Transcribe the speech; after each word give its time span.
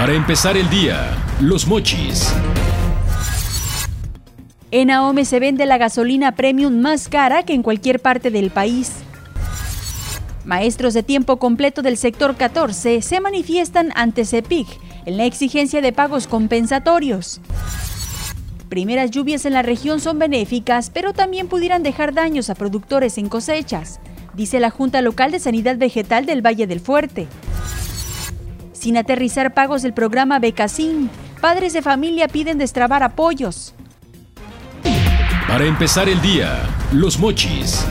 Para 0.00 0.14
empezar 0.14 0.56
el 0.56 0.70
día, 0.70 1.14
los 1.42 1.66
mochis. 1.66 2.32
En 4.70 4.90
Ahome 4.90 5.26
se 5.26 5.38
vende 5.40 5.66
la 5.66 5.76
gasolina 5.76 6.34
premium 6.34 6.80
más 6.80 7.06
cara 7.10 7.42
que 7.42 7.52
en 7.52 7.62
cualquier 7.62 8.00
parte 8.00 8.30
del 8.30 8.48
país. 8.48 8.92
Maestros 10.46 10.94
de 10.94 11.02
tiempo 11.02 11.36
completo 11.36 11.82
del 11.82 11.98
sector 11.98 12.34
14 12.34 13.02
se 13.02 13.20
manifiestan 13.20 13.92
ante 13.94 14.24
CEPIC 14.24 14.68
en 15.04 15.18
la 15.18 15.26
exigencia 15.26 15.82
de 15.82 15.92
pagos 15.92 16.26
compensatorios. 16.26 17.42
Primeras 18.70 19.10
lluvias 19.10 19.44
en 19.44 19.52
la 19.52 19.60
región 19.60 20.00
son 20.00 20.18
benéficas, 20.18 20.88
pero 20.88 21.12
también 21.12 21.46
pudieran 21.46 21.82
dejar 21.82 22.14
daños 22.14 22.48
a 22.48 22.54
productores 22.54 23.18
en 23.18 23.28
cosechas, 23.28 24.00
dice 24.32 24.60
la 24.60 24.70
Junta 24.70 25.02
Local 25.02 25.30
de 25.30 25.40
Sanidad 25.40 25.76
Vegetal 25.76 26.24
del 26.24 26.40
Valle 26.40 26.66
del 26.66 26.80
Fuerte. 26.80 27.28
Sin 28.80 28.96
aterrizar 28.96 29.52
pagos 29.52 29.82
del 29.82 29.92
programa 29.92 30.38
Becasín, 30.38 31.10
padres 31.42 31.74
de 31.74 31.82
familia 31.82 32.28
piden 32.28 32.56
destrabar 32.56 33.02
apoyos. 33.02 33.74
Para 35.46 35.66
empezar 35.66 36.08
el 36.08 36.18
día, 36.22 36.62
los 36.90 37.18
mochis. 37.18 37.84